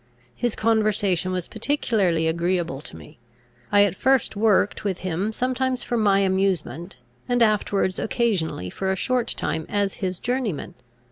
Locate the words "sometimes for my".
5.31-6.21